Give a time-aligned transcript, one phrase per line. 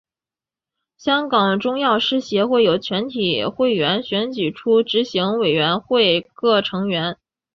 [0.97, 7.19] 香港中药师协会由全体会员选举出执行委员会各成员。